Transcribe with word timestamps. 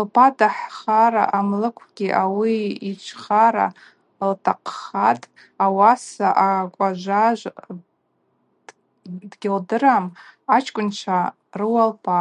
Лпа 0.00 0.26
дахӏхара 0.38 1.24
амлыквгьи 1.38 2.16
Ауи 2.22 2.56
йчӏвхара 2.90 3.66
лтахъхатӏ, 4.30 5.30
Ауаса 5.64 6.28
акӏважважв 6.44 7.52
дгьылдырам 9.30 10.04
Агӏвычкӏвынчва 10.54 11.20
рыуа 11.58 11.84
лпа. 11.90 12.18